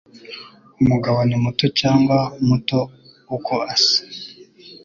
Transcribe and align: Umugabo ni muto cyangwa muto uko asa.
Umugabo 0.81 1.19
ni 1.27 1.37
muto 1.43 1.65
cyangwa 1.79 2.17
muto 2.47 2.79
uko 3.35 3.53
asa. 3.73 3.99